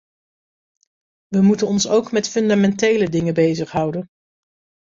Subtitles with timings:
[1.27, 4.07] We moeten ons ook met fundamentele dingen bezighouden.